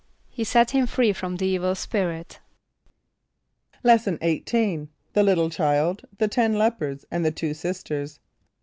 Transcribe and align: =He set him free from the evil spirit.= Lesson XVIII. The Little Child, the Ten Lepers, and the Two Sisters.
=He 0.31 0.43
set 0.43 0.71
him 0.71 0.87
free 0.87 1.13
from 1.13 1.35
the 1.37 1.45
evil 1.45 1.75
spirit.= 1.75 2.39
Lesson 3.83 4.17
XVIII. 4.17 4.87
The 5.13 5.21
Little 5.21 5.51
Child, 5.51 6.05
the 6.17 6.27
Ten 6.27 6.55
Lepers, 6.57 7.05
and 7.11 7.23
the 7.23 7.29
Two 7.29 7.53
Sisters. 7.53 8.19